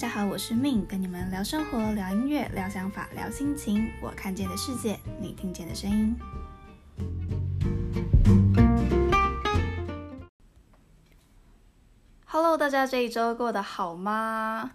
[0.00, 3.90] 大家好，我是 Min，跟你们聊生活、聊音乐、聊想法、聊心情。
[4.00, 6.16] 我看见的世界，你听见的声音。
[12.26, 14.70] Hello，大家这一周过得好吗？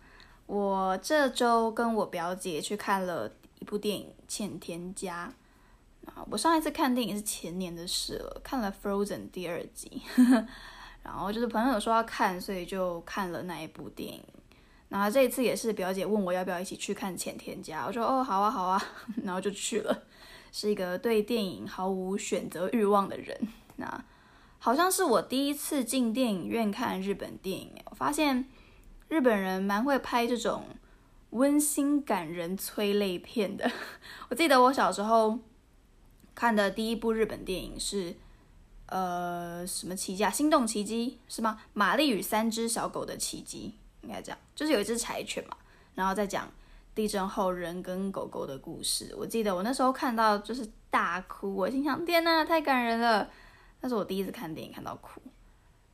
[0.46, 5.34] 我这周跟我表姐去看了一部电影《欠天家》。
[6.30, 10.01] 我上一次看电影是前年的事了，看了《Frozen》第二集。
[11.01, 14.21] 然后就是朋友说要看，所以就看了那一部电影。
[14.93, 18.79] 然后这一次也是表姐问我要不要一起去看《浅田家》，我说哦好啊好啊，
[19.25, 20.04] 然后就去了。
[20.52, 23.36] 是一个对电影毫无选择欲望的人。
[23.78, 24.06] 那
[24.60, 28.47] 好像是我第一次进电影院看日本电影，我发现
[29.07, 30.64] 日本人蛮会拍这种
[31.32, 33.72] 温馨感人催泪片的。
[34.30, 35.39] 我记得我小时候
[36.36, 38.16] 看的第一部日本电影是。
[38.88, 40.30] 呃，什么奇迹啊？
[40.30, 41.61] 心动奇迹是吗？
[41.73, 45.57] 玛丽与三只小狗的奇迹，应该这样，就是有一只柴犬嘛，
[45.95, 46.47] 然后再讲
[46.93, 49.13] 地震后人跟狗狗的故事。
[49.17, 53.27] 我记得我那时候看到就是大哭，我心想天呐，太感人了。
[53.81, 55.21] 那是我第一次看电影看到哭。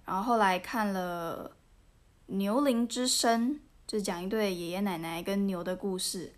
[0.06, 1.50] 然后后来看了
[2.36, 3.52] 《牛铃之声》，
[3.88, 6.34] 就是讲一对爷爷奶奶跟牛的故事，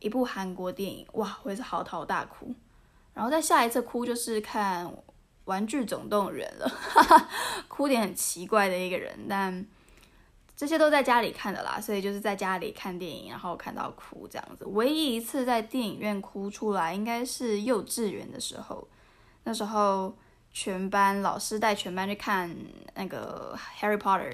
[0.00, 2.54] 一部韩国电影，哇，我也是嚎啕大哭。
[3.14, 4.92] 然后再下一次哭就是看。
[5.46, 6.72] 玩具总动员了，
[7.66, 9.66] 哭点很奇怪的一个人，但
[10.62, 14.64] 这些都在家里看的啦，所以就是在家里看电影，然后看到哭这样子。
[14.66, 18.86] 唯一一次在电影院哭出来，应该是幼稚园的时候，
[19.42, 20.16] 那时候
[20.52, 22.56] 全班老师带全班去看
[22.94, 24.30] 那个《Harry Potter》，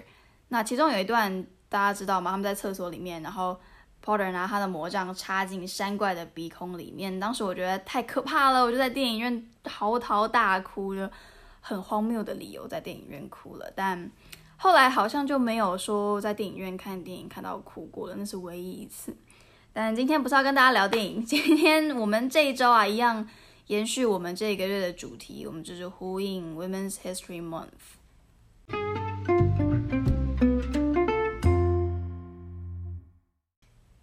[0.48, 2.32] 那其中有一段大家知道吗？
[2.32, 3.58] 他们在厕所里面，然后。
[4.04, 11.10] Potter 拿他的魔杖插进山怪的鼻孔里面，当时我觉得太可怕了，我就在电影院嚎啕大哭，就
[11.60, 13.70] 很荒谬的理由在电影院哭了。
[13.74, 14.08] 但
[14.60, 19.16] 后来好像就没有说在电影院看电影看到哭过了，那是唯一一次。
[19.72, 23.24] 但今天不是要跟大家聊电影， 今天我们这一周啊，一样
[23.68, 27.68] 延续我们这个月的主题，我们就是呼应 Women's History Month。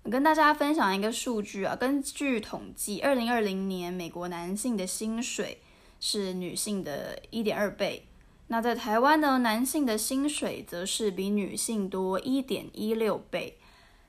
[0.09, 5.59] 跟大家分享一个数据啊，根据统计，二零二零年美国男性的薪水
[5.99, 8.05] 是女性的一点二倍。
[8.47, 13.57] 那在台湾呢，男性的薪水则是比女性多一点一六倍。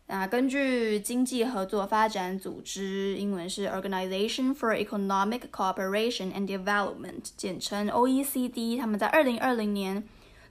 [0.08, 10.04] 那根据经济合作发展组织，英文是 Organization for Economic Cooperation and Development，简称 OECD，他们在二零二零年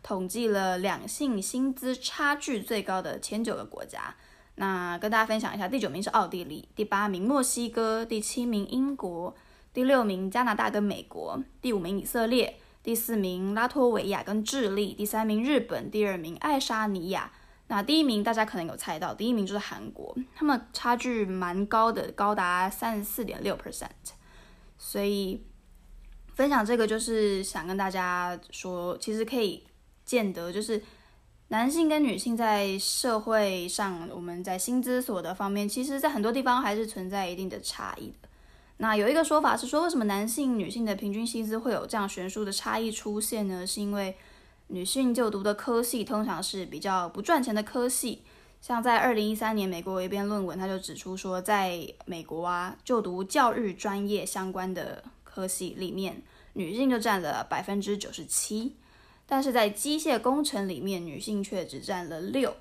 [0.03, 4.15] 统计了两性薪资差距最高的前九个国家。
[4.55, 9.33] 那跟大家分享一下，第九名是奥地利，第八名墨西哥，第七名英国，
[9.73, 17.31] 第六名加拿大跟美国，第五名以色列，第四名拉脱维亚跟智利，第三名日本，第二名爱沙尼亚。
[17.67, 23.89] 那第一名大家可能有猜到，第一名就是韩国，他们差距蛮高的，高达三十四点六 percent。
[24.77, 25.43] 所以
[26.35, 29.65] 分享这个就是想跟大家说，其实可以
[30.05, 30.79] 见得就是。
[31.49, 38.27] 男性跟女性在社会上，我们在薪资所得方面，其实在很多地方还是存在一定的差异的。
[38.77, 43.65] 那有一个说法是说，为什么男性、女性的平均薪资会有这样悬殊的差异出现呢？
[43.65, 44.15] 是因为
[44.67, 48.23] 女性就读的科系通常是比较不赚钱的科系。
[48.59, 56.21] 像在二零一三年，美国有一篇论文，他就指出说，在美国啊，就读教育专业相关的科系里面，
[56.53, 58.75] 女性就占了百分之九十七。
[59.27, 62.55] 但是在机械工程里面，女性却只占了六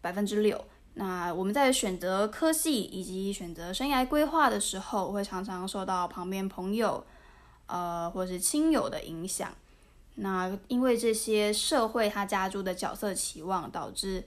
[0.00, 0.64] 百分之六。
[0.94, 7.04] 那我们在选择科系以及选择生涯规划的时候，会常常受到旁边朋友，
[7.66, 9.52] 呃，或是亲友的影响。
[10.16, 14.24] 那因为这些社会他加注的角色期望，导致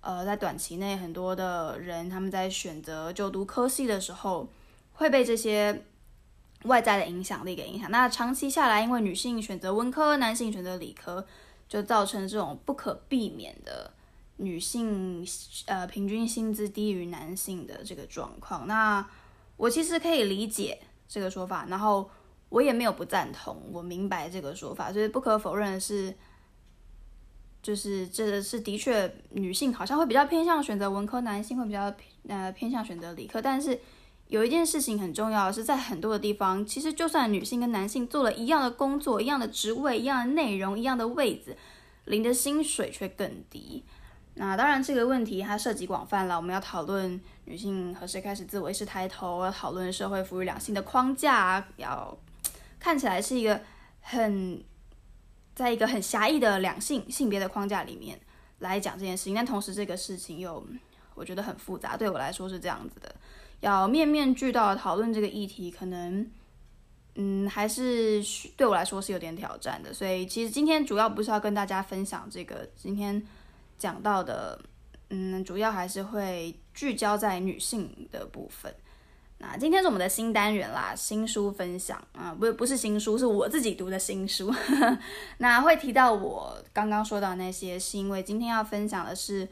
[0.00, 4.48] 呃，在短期内很多的人他们在选择就读科系的时候，
[4.94, 5.84] 会被这些。
[6.66, 11.26] 外在的影响力给影响，那长期下来，因为女性选择文科，男性选择理科，
[11.68, 13.90] 就造成这种不可避免的
[14.42, 15.26] 女性
[15.66, 18.66] 呃平均薪资低于男性的这个状况。
[18.66, 19.08] 那
[19.56, 20.78] 我其实可以理解
[21.08, 22.10] 这个说法，然后
[22.48, 26.14] 我也没有不赞同，我明白这个说法，所以不可否认的是，
[27.62, 31.94] 就是这是的确女性好像会比较偏向选择文科，男性会比较
[32.28, 33.80] 呃偏向选择理科，但是。
[34.28, 41.54] 有一件事情很重要，是在很多的地方，其实就算女性跟男性做了一样的工作、一样的职位、一样的内容、一样的位置，
[42.06, 43.84] 领的薪水却更低。
[44.34, 52.16] 那当然这个问题它涉及广泛了，我们要讨论女性何时开始自我意识抬头，要讨论社会赋予两性的框架，要
[52.80, 53.60] 看起来是一个
[54.00, 54.62] 很
[55.54, 58.18] 在一个很狭义的两性性别的框架里面
[58.58, 60.64] 来讲这件事情，但同时这个事情又
[61.14, 63.14] 我觉得很复杂，对我来说是这样子的，
[63.60, 66.30] 要面面俱到讨论这个议题，可能。
[67.14, 68.24] 嗯，还是
[68.56, 73.22] 对我来说是有点挑战的，所以其实今天主要不是要跟大家分享这个，今天
[73.82, 74.56] 讲到的，
[75.10, 78.72] 嗯，主要还是会聚焦在女性的部分。
[79.38, 84.54] 那今天是我们的新单元啦，新书分享啊，不不是新书，是我自己读的新书。
[85.38, 89.48] 那会提到我刚刚说到那些，是因为今天要分享的是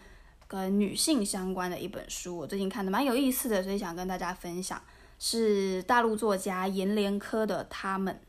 [0.46, 4.80] 跟女性相关的一本书，我最近看的蛮有意思的，所以想跟大家分享。
[5.18, 8.20] 是大陆作家阎连科的《他们》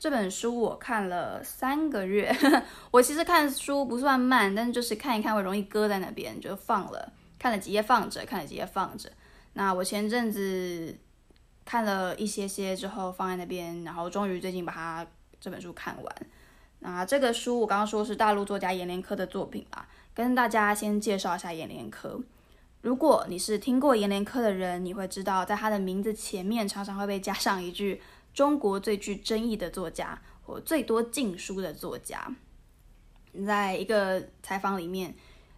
[0.00, 2.34] 这本书，我看了三个月。
[2.90, 9.12] 我其实看书不算慢，但是就是看一看会容易搁在那边，就放了，看了几页放着，看了几页放着。
[9.52, 10.96] 那我前阵子
[11.66, 15.06] 看了一些些之后放在那边，然后终于最近把它
[15.38, 16.16] 这本书看完。
[16.78, 19.86] 那这个书我刚刚说是大陆作家阎连科的作品吧。
[20.14, 22.18] 跟大家先介绍一下阎连科。
[22.80, 28.00] 如果你是听过阎连科的人，你会知道，在他的名字前面常常会被加上一句
[28.32, 32.34] “中国最具争议的作家”或“最多禁书的作家”。
[33.46, 35.14] 在一个采访里面，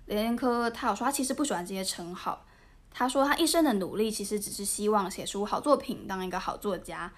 [0.06, 2.46] 连科他有说，他其实不喜欢这些称号。
[2.90, 7.12] 他说，他一生的努力其实只是希望写出好作品，当一个好作家。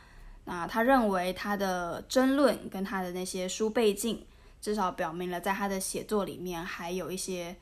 [0.44, 4.24] 那他认为他的争论跟他的那些书背景。
[4.60, 7.54] 至少表明了，在他的写作里面还有一些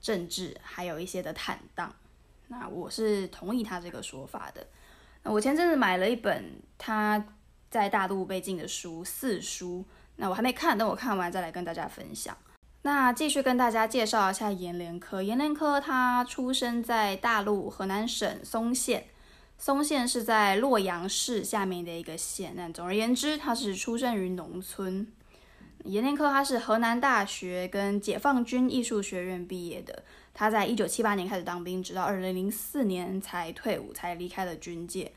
[0.00, 1.94] 政治，还有一些的坦荡。
[2.48, 4.66] 那我是同意他这个说法的。
[5.28, 7.24] 我前阵子买了一本他
[7.68, 9.84] 在大陆被禁的书《四书》，
[10.16, 12.36] 那我还没看，等我看完再来跟大家分享。
[12.82, 15.20] 那继续跟大家介绍一下阎连科。
[15.20, 19.06] 阎连科他出生在大陆河南省嵩县，
[19.58, 22.52] 嵩县是在洛阳市下面的一个县。
[22.54, 25.06] 那总而言之，他是出生于农村。
[25.84, 30.04] 阎连科他是河南大学跟解放军艺术学院毕业的。
[30.38, 35.10] 他在一九七八年开始当兵，直到二零零四年才退伍，才离开了军界。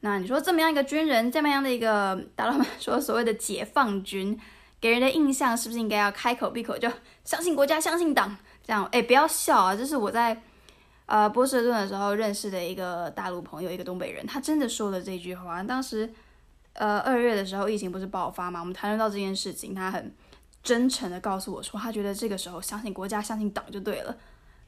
[0.00, 4.36] 那你说这么样一个军人，这么样的一个大老板说所谓的解放军，
[4.80, 6.90] 给人的印象是不是应该要开口闭口就
[7.22, 8.36] 相信国家、相信党？
[8.64, 9.76] 这样哎，不要笑啊！
[9.76, 10.42] 这是我在
[11.06, 15.62] 呃波士顿的时候认识的一个大陆朋友，一个东北人，他真的说了这句话。
[15.62, 16.12] 当时。
[16.78, 18.60] 呃，二月的时候疫情不是爆发嘛？
[18.60, 20.14] 我们谈论到这件事情，他很
[20.62, 24.14] 真诚的告诉我说，他觉得这个时候相信国家、相信党就对了。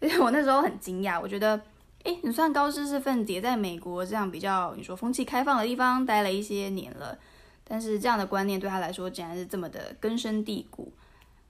[0.00, 1.61] 因为我那时候很惊讶，我觉得，
[2.05, 7.19] 诶，你算高知识分子，在美国这样比较你说风气开放的地方待了一些年了，
[7.65, 10.93] 但是这样的观念对他来说竟然是这么的根深蒂固。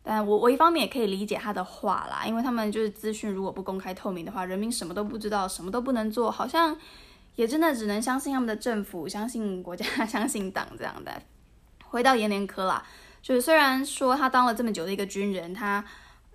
[0.03, 6.77] 但我我一方面也可以理解他的话啦，因为他们就是资讯如果不公开透明的话，人民什么都不知道，什么都不能做，好像。
[7.37, 11.23] 也真的只能相信他们的政府，相信国家， 相信党这样的。
[11.85, 12.85] 回到阎连科啦，
[13.23, 15.85] 就是虽然说他当了这么久的一个军人，他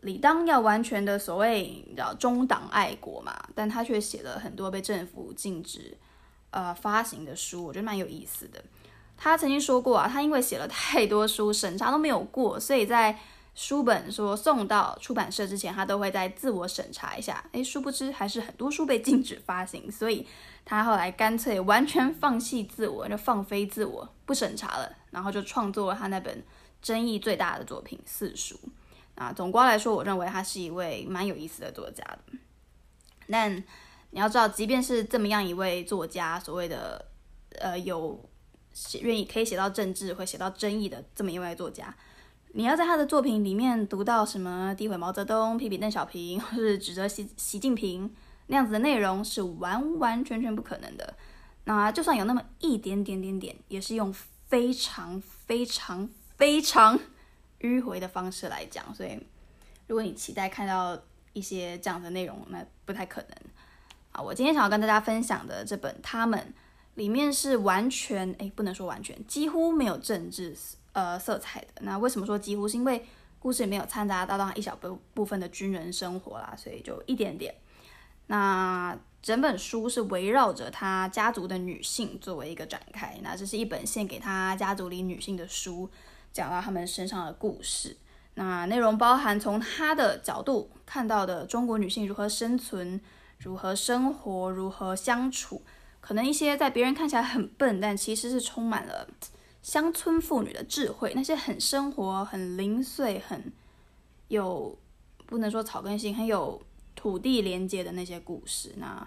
[0.03, 5.97] 理当要完全的所谓叫中党爱国嘛，但他却写了很多被政府禁止
[6.51, 8.63] 呃发行的书，我觉得蛮有意思的。
[9.17, 13.17] 他曾经说过啊，他因为写了太多书，审查都没有过，所以在
[13.55, 17.43] 书本说送到出版社之前，他都会再自我审查一下。
[17.51, 20.25] 诶，殊不知还是很多书被禁止发行，所以。
[20.65, 26.41] 他后来干脆完全放弃自我，就放飞自我，不审查了，然后就创作了他那本
[26.81, 28.55] 争议最大的作品《四书》。
[29.15, 32.19] 啊，总括来说，我认为他是一位蛮有意思的作家的。
[33.29, 33.55] 但
[34.11, 37.05] 你要知道，即便是这么样一位作家，所谓的
[37.59, 38.29] 呃有
[38.73, 41.95] 写愿意可以写到政治、会写到争议的这么一位作家，
[42.53, 48.13] 你要在他的作品里面读到什么诋毁毛泽东、批评邓小平，或是指责习习近平。
[48.47, 51.15] 那样子的内容是完完全全不可能的。
[51.63, 56.99] 那就算有那么一点点点点，也是用非常非常非常
[57.63, 58.93] 迂回的方式来讲。
[58.93, 59.19] 所以，
[59.87, 60.95] 如果你期待看到
[61.33, 63.31] 一些这样的内容，那不太可能
[64.11, 64.21] 啊。
[64.21, 66.39] 我今天想要跟大家分享的这本《他们》
[66.93, 70.55] 里面是完全诶，不能说完全，几乎没有政治
[70.91, 71.81] 呃色彩的。
[71.81, 72.67] 那为什么说几乎？
[72.67, 73.03] 是因为
[73.39, 77.55] 故事里面有掺杂到一小部部分的军人生活啦，所以就一点点。
[78.27, 85.89] 那整本书是围绕着他家族的女性作为一个展开，那这是一本献给他家族里女性的书，
[86.33, 87.95] 讲到他们身上的故事。
[88.33, 92.99] 那内容包含从他的角度看到的中国女性如何生存、
[93.37, 95.61] 如何生活、如何相处，
[96.01, 99.07] 可能一些在别人看起来很笨，但其实是充满了
[99.61, 103.53] 乡村妇女的智慧，那些很生活、很零碎、很
[104.27, 104.77] 有
[105.27, 106.61] 不能说草根性，很有。
[106.95, 109.05] 土地连接的那些故事，那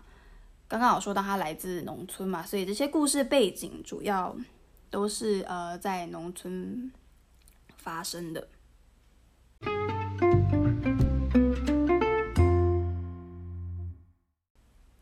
[0.69, 4.37] 刚刚有说到他来自农村嘛，所以这些故事背景主要
[4.91, 6.93] 都是呃在农村
[7.87, 8.49] 发生的。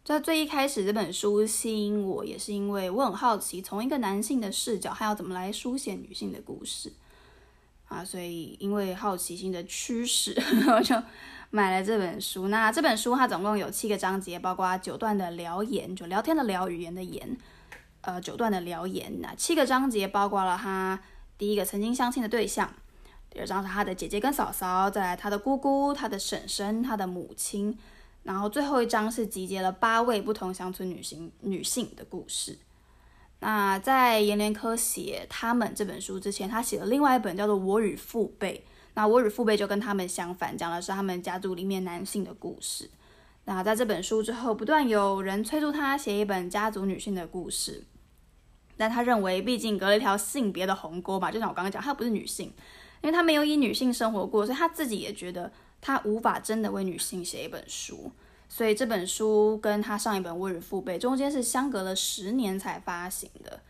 [0.04, 6.92] 在最一开始，这本书吸引我，也是因为我很好奇，从一个男性的视角，他要怎么来书写女性的故事
[7.86, 8.04] 啊？
[8.04, 10.38] 所以因为好奇心的驱使，
[10.70, 10.94] 我就
[11.48, 12.48] 买了这本书。
[12.48, 17.36] 那这本书它总共有七个章节，包括九段的聊言，就聊天的聊，语言的言，
[18.02, 19.22] 呃，九段的聊言。
[19.22, 21.00] 那七个章节包括了他
[21.36, 22.72] 第一个曾经相亲的对象，
[23.30, 27.76] 第二张是他的姐姐跟嫂嫂，再来他的姑姑、他的婶婶、他的母亲。
[28.22, 32.58] 然后最后一张是集结了八位不同乡村女性女性的故事。
[33.40, 38.64] 那在阎连科写他们这本书之前，他写了另外一本叫做《我与父辈》。
[38.94, 42.88] 那《我与父辈》就跟他们相反，讲的是他们家族里面男性的故事。
[43.44, 47.84] 那在这本书之后，不断有人催促他写一本家族女性的故事，
[48.76, 52.46] 但他认为，毕竟隔了一条性别的鸿沟嘛，就像我刚刚讲，他不是女性，
[53.02, 55.52] 因为他没有以女性生活过，所以他自己也觉得。
[55.86, 58.10] 他无法真的为女性写一本书，
[58.48, 63.60] 所以这本书跟他上一本《为人父辈》中间是相隔了十年才发行的。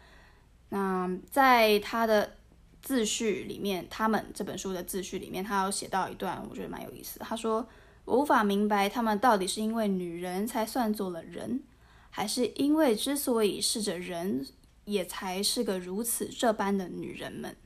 [0.68, 2.34] 那在他的
[2.80, 7.18] 自序里面，他们这本书的自序里面，他有写到一段，我觉得蛮有意思。
[7.18, 7.66] 他说
[8.06, 11.64] ：“我无法明白他们到底是因为女人才算做了人，
[12.10, 14.46] 还是因为之所以是着人，
[14.84, 17.56] 也才是个如此这般的女人们。”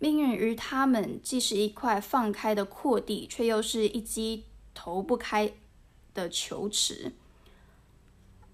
[0.00, 5.52] 命运于他们既是一块放开的阔地，却又是一击投不开
[6.14, 7.12] 的球池。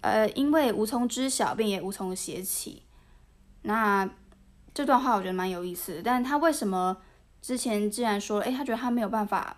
[0.01, 2.81] 呃，因为无从知晓，便也无从写起。
[3.61, 4.09] 那
[4.73, 6.97] 这段话我觉得蛮有意思的，但他为什么
[7.41, 9.57] 之前既然说，诶，他觉得他没有办法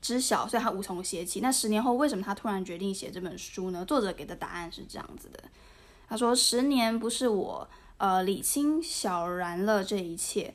[0.00, 1.40] 知晓，所以他无从写起。
[1.40, 3.84] 那十年后，为什么他突然决定写这本书呢？
[3.84, 5.44] 作者给的答案是这样子的：
[6.08, 7.68] 他说，十年不是我。
[7.98, 10.54] 呃，理清小然了这一切，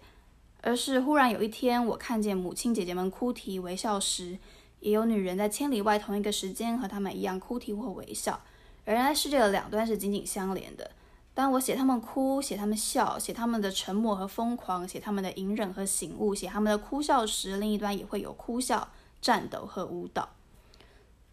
[0.62, 4.40] 而是忽然有一天，我看见母亲姐姐们哭啼微笑时，
[4.80, 8.42] 也有女人在千里外同一个时间和她们一样哭啼或微笑。
[8.86, 10.92] 原来世界的两端是紧紧相连的。
[11.34, 18.88] 当我写她们哭，写她们笑，写她们的沉默和疯狂，写她们的隐忍和醒悟，写她们的哭笑时，另一端也会有哭笑、
[19.20, 20.30] 战斗和舞蹈。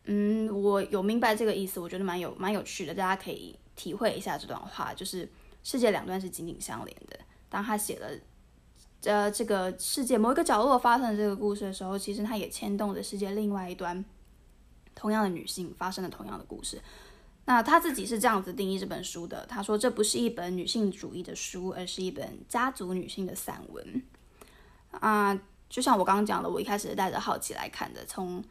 [0.06, 5.28] 嗯，我有明白这个意思，我觉得蛮有蛮有趣的，大家可以体会一下这段话，就是。
[5.62, 7.20] 世界两端是紧紧相连的。
[7.50, 8.08] 当他写了，
[9.02, 14.02] 呃，这个世界某一个角落发生的这个故事的时候，其实他也牵动着世界另外一端，
[14.94, 16.80] 同样的女性发生了同样的故事。
[17.44, 24.02] 那他自己是这样子定义这本书的：他说，这不是一本女性主义的书，而是一本家族女性的散文。
[24.92, 28.42] 啊，就像我刚刚讲的，我一开始是带着好奇来看的，从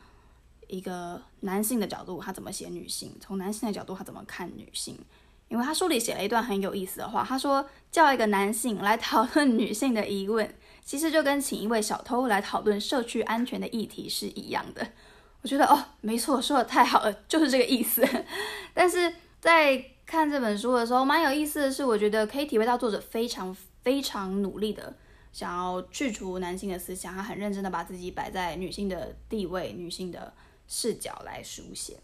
[0.69, 4.97] 一个男性的角度，他怎么写女性；从男性的角度，他怎么看女性。
[5.49, 14.87] 因为他书里写了一段很有意思的话，他说叫一个男性来讨论女性的疑问，其实就跟请一位小偷来讨论社区安全的议题是一样的。
[15.41, 18.07] 我觉得哦，没错，说的太好了，就是这个意思。
[18.75, 24.95] 但是在看这本书的时候，蛮有意思的是，我觉得可以体会到作者非常非常努力的
[25.31, 30.31] 想要去除男性的思想，他很认真的把自己摆在女性的地位、女性的
[30.69, 31.99] 视角来书写。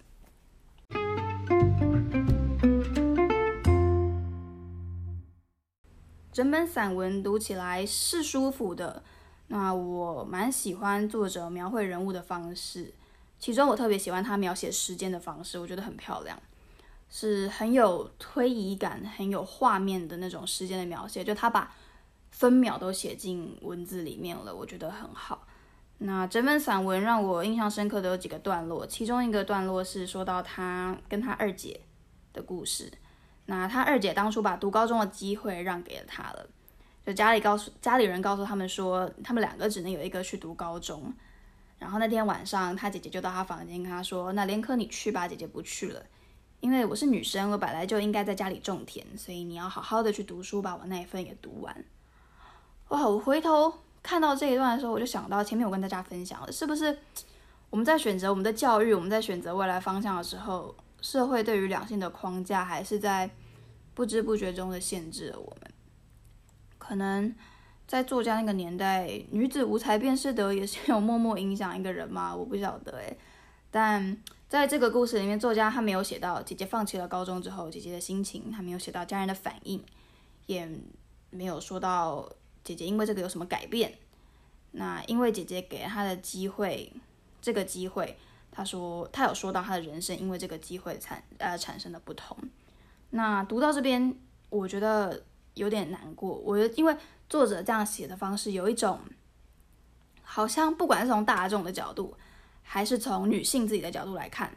[6.34, 9.02] 整本散文读起来是舒服的，
[9.48, 12.94] 那我蛮喜欢作者描绘人物的方式，
[13.40, 16.38] 其中我特别喜欢他描写时间的方式，我觉得很漂亮，
[17.08, 21.74] 是很有推移感、很有画面的那种时间的描写，就他把
[22.32, 25.48] 分秒都写进文字里面了，我觉得很好。
[25.98, 31.80] 那整本散文让我印象深刻的有几个段落，其中一个段落是说到他跟他二姐
[32.34, 32.92] 的故事。
[33.46, 36.48] 那他二姐当初把读高中的机会让给了他了，
[37.06, 41.14] 就家里告诉家里人告诉他们说，他们两个只能有一个去读高中。
[41.78, 46.02] 然后那天晚上，他姐姐就到他房间跟他说：“那连科你去吧，姐姐不去了，
[46.60, 51.86] 因为我是女生，我本来就应该在家里种田，所以你要好好的去读书，把我那一份也读完。”
[52.90, 53.08] 哇！
[53.08, 53.74] 我回头
[54.06, 56.96] 看到这一段的时候，我就想到前面我跟大家分享了，是不是
[57.72, 60.76] 我们在选择我们的教育，我们在选择未来方向的时候？
[61.02, 63.30] 社会对于两性的框架还是在
[63.94, 65.72] 不知不觉中的限制了我们。
[66.78, 67.36] 可能
[67.88, 72.36] 在作家那个年代，女子无才便是德，也是有默默影响一个人嘛？
[72.36, 73.18] 我不晓得诶。
[73.70, 79.84] 但在这个故事里面，作家他没有写到姐姐放弃了高中之后姐姐的心情，他没有写到家人的反应，
[80.48, 80.68] 也
[81.30, 82.28] 没有说到
[82.66, 83.98] 姐姐因为这个有什么改变。
[84.72, 86.92] 那因为姐姐给了他的机会，
[87.42, 88.18] 这个机会。
[88.52, 92.38] 他说，他有说到他的人生因为这个机会产呃产生的不同。
[93.10, 94.16] 那读到这边，
[94.50, 95.24] 我觉得
[95.56, 96.30] 有点难过。
[96.38, 96.96] 我觉得，因为
[97.28, 99.00] 作者这样写的方式，有一种
[100.24, 102.16] 好像不管是从大众的角度，
[102.64, 104.50] 还是从女性自己的角度来看，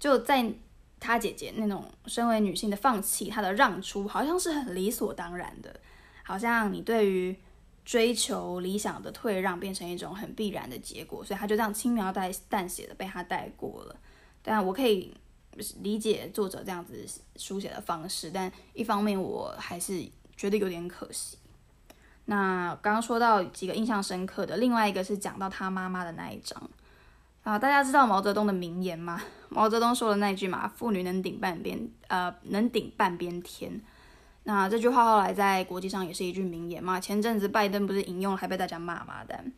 [0.00, 0.50] 就在
[0.98, 5.78] 她姐姐那种身为女性的放弃，她的让出，好像是很理所当然的，
[6.22, 7.38] 好像你对于
[7.84, 13.96] 追求理想的退让变成一种很必然的结果，所以他就这样轻描淡淡写的被他带过了。
[14.42, 15.12] 但我可以
[15.80, 17.04] 理解作者这样子
[17.36, 20.04] 书写的方式，但一方面我还是
[20.36, 21.38] 觉得有点可惜。
[22.26, 26.70] 那刚刚说到几个印象深刻的，另外一个是讲到他妈妈的那一章
[27.42, 29.20] 啊，大家知道毛泽东的名言吗？
[29.48, 33.80] 毛泽东说的那句嘛，“妇女能顶半边，呃，能顶半边天。”
[34.44, 36.98] 那这句话后来在国际上也是一句名言嘛？
[36.98, 39.24] 前阵子拜登不是引用，还被大家骂嘛？
[39.26, 39.52] 但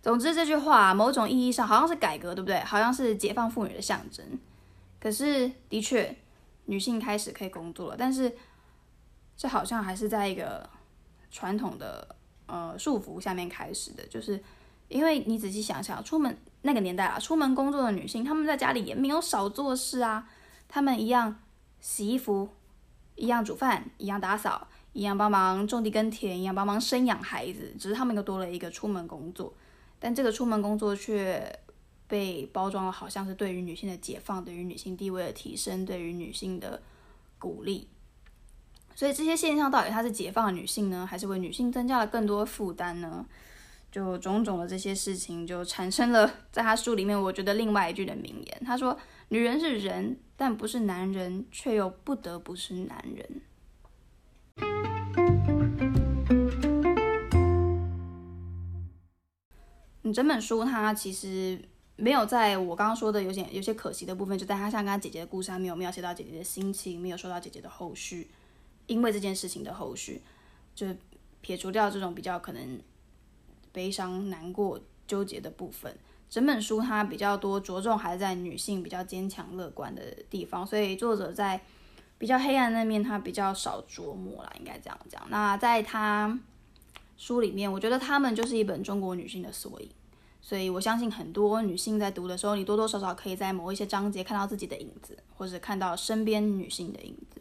[0.00, 2.60] 总之这句话某种意义上好像是改革，对不对？
[2.60, 4.24] 好像是解放妇女的象征。
[5.00, 6.16] 可是的确，
[6.66, 8.32] 女性开始可以工作了，但是
[9.36, 10.70] 这好像还是在一个
[11.32, 12.16] 传统的
[12.46, 14.06] 呃束缚下面开始的。
[14.06, 14.40] 就是
[14.86, 20.28] 因为你仔细想想，出门那个年代啊，出门工作的女性，她们在家里也没有少做事啊，
[20.68, 21.40] 她们一样
[21.80, 22.50] 洗衣服。
[23.18, 29.52] 一样煮饭，一样打扫，一样帮忙种地耕田，一样帮忙生养孩子，只是他们又多了一个出门工作，
[29.98, 31.58] 但这个出门工作却
[32.06, 36.80] 被包装了，好像是对于女性的解放，对于女性地位的提升，对于女性的
[37.38, 37.88] 鼓励。
[38.94, 43.26] 所以这些现象到底它是解放女性呢，还是为女性增加了更多负担呢？
[43.90, 48.98] 就种种的这些事情，就产生了在他书里面，我觉得另外一句的名言，他说。
[49.30, 53.42] 女人是人，但不是男人，却又不得不是男人。
[60.02, 61.60] 你整本书，它其实
[61.96, 68.30] 没有在我刚刚说的有点有些可惜的部分，就在他像跟他姐姐的故事，他没有描写到姐姐的心情，没有说到姐姐的后续，
[68.86, 70.22] 因为这件事情的后续，
[70.72, 70.86] 就
[71.40, 72.80] 撇除掉这种比较可能
[73.72, 75.98] 悲伤、难过、纠结的部分。
[76.30, 81.60] 整本书它比较多着重还是在女性比较坚强乐观的地方，所以作者在
[82.18, 85.22] 比较黑暗那面他比较少琢磨啦，应该这样讲。
[85.30, 86.38] 那在他
[87.16, 89.88] 书里面，我觉得他们就是一本中国女性的缩影，
[90.42, 97.40] 所以我相信很多女性在读的时候，你多多少少可以在某一些章节看到自己的影子，或者看到身边女性的影子，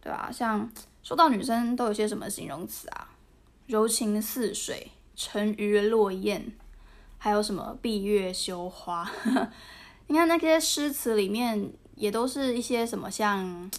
[0.00, 0.30] 对吧？
[0.32, 0.70] 像
[1.02, 3.10] 说到女生都有些什么形容词啊？
[3.66, 6.52] 柔情似水，沉鱼落雁。
[7.18, 9.10] 还有什么闭月羞花？
[10.06, 13.70] 你看那些诗词里面也都是一些什么像，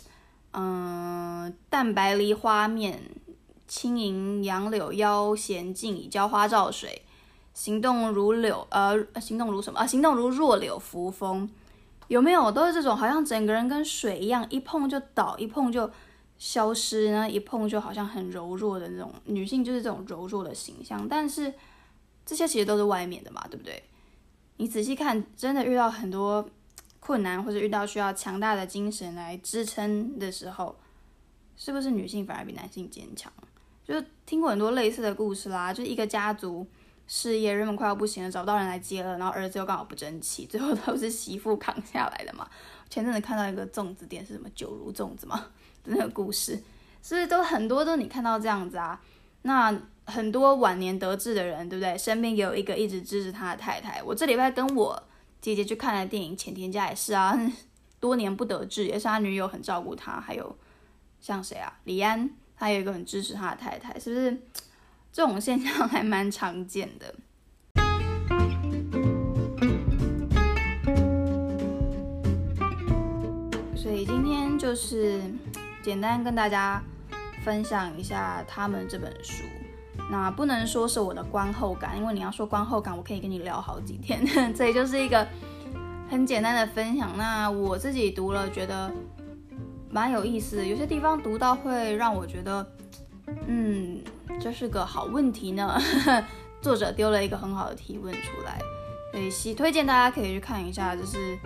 [0.52, 3.02] 嗯，淡白梨花面，
[3.68, 7.02] 轻盈杨柳腰，闲静以娇花照水，
[7.54, 9.88] 行动如柳，呃，行动如什么啊？
[9.88, 11.50] 行动如弱柳扶风，
[12.10, 12.52] 有没有？
[12.52, 15.90] 都是这种，好像整个人跟水一样，一碰就倒，一碰就
[16.38, 21.54] 消失，然后一碰就好像很柔弱的那种女性，就是这种柔弱的形象，但是。
[22.30, 23.82] 这些其实都是外面的嘛，对不对？
[24.58, 26.48] 你仔细看，真的遇到很多
[27.00, 30.76] 困难，或者遇到需要强大的精神来支撑的时候，
[31.58, 33.34] 是不是女性反而比男性坚强？
[33.84, 36.68] 就听过很多类似的故事啦，就是一个家族
[37.08, 42.48] 事业人们快要不行了，找不到人来接了，然后儿子又刚好不争气，最后都是媳妇扛下来的嘛。
[42.92, 45.48] 前阵子看到一个粽子店是什么九如粽子嘛
[45.84, 46.62] 的那个故事，
[47.02, 49.02] 所以都很多都你看到这样子啊，
[49.44, 49.82] 那。
[50.10, 51.96] 很多晚年得志的人，对不对？
[51.96, 54.02] 身边也有一个一直支持他的太太。
[54.02, 55.04] 我这礼拜跟我
[55.40, 57.40] 姐姐去看的电影《前田家》也是啊，
[58.02, 60.20] 多年不得志，也是他女友很照顾他。
[60.20, 60.58] 还有
[61.22, 61.72] 像谁啊？
[61.84, 64.42] 李安，他有一个很支持他的太太，是不是？
[65.14, 67.14] 这种现象还蛮常见的。
[73.76, 75.22] 所以今天就是
[75.84, 76.82] 简单跟大家
[77.44, 79.44] 分享一下他们这本书。
[80.10, 84.26] 那不能说是我的观后感，因为你要说观后感，我可以跟你聊好几天。
[84.56, 85.28] 这里就是一个
[86.10, 87.12] 很简单的分享。
[87.18, 88.92] 那我自己读了，觉得
[89.90, 92.66] 蛮有意思，有些地方读到会让我觉得，
[93.46, 94.02] 嗯，
[94.40, 95.80] 这是个好问题呢。
[96.62, 98.60] 作者丢了一个很好的提问出来，
[99.12, 101.38] 所以希推荐大家可以去看一下，就是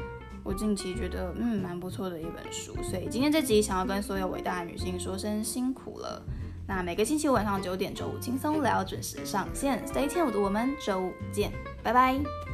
[0.43, 2.75] 我近期觉得嗯蛮不错的一本书。
[2.83, 6.21] 所以今天这集想要跟所有伟大的女性说声辛苦了。
[6.67, 11.51] 那每个星期五晚上九点，周五轻松聊准时上线，Stay tuned，我们周五见，
[11.83, 12.52] 拜拜。